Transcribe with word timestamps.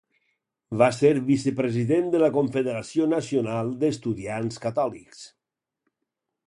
Va 0.81 0.85
ser 0.99 1.11
vicepresident 1.27 2.09
de 2.15 2.21
la 2.23 2.31
Confederació 2.39 3.07
Nacional 3.13 3.71
d'Estudiants 3.85 4.61
Catòlics. 4.67 5.25